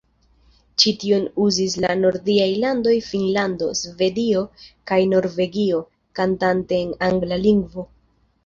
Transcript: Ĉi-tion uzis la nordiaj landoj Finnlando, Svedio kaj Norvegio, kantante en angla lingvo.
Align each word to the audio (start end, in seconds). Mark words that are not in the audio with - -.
Ĉi-tion 0.83 1.27
uzis 1.47 1.75
la 1.83 1.91
nordiaj 1.99 2.47
landoj 2.63 2.95
Finnlando, 3.09 3.67
Svedio 3.81 4.41
kaj 4.93 4.99
Norvegio, 5.13 5.83
kantante 6.23 6.81
en 6.83 6.97
angla 7.11 7.43
lingvo. 7.49 7.91